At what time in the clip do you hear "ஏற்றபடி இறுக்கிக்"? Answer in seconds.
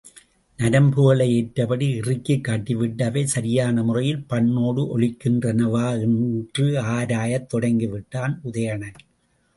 1.31-2.43